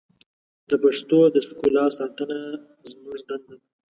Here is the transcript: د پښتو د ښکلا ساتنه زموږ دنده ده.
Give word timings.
د 0.69 0.71
پښتو 0.83 1.19
د 1.35 1.37
ښکلا 1.47 1.85
ساتنه 1.97 2.39
زموږ 2.89 3.19
دنده 3.27 3.55
ده. 3.57 3.57